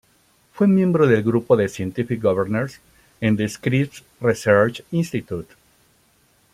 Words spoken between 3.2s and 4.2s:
The Scripps